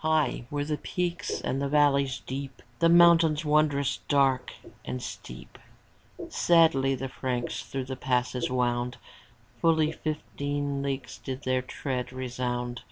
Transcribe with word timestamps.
High 0.00 0.44
were 0.50 0.66
the 0.66 0.76
peaks 0.76 1.40
and 1.40 1.62
the 1.62 1.68
valleys 1.70 2.20
deep. 2.20 2.60
The 2.78 2.90
mountains 2.90 3.42
wondrous 3.46 4.00
dark 4.06 4.52
and 4.84 5.02
steep; 5.02 5.56
Sadly 6.28 6.94
the 6.94 7.08
Franks 7.08 7.62
through 7.64 7.86
the 7.86 7.96
passes 7.96 8.50
wound; 8.50 8.98
Fully 9.62 9.92
fifteen 9.92 10.82
leagues 10.82 11.16
did 11.16 11.44
their 11.44 11.62
tread 11.62 12.12
resound. 12.12 12.82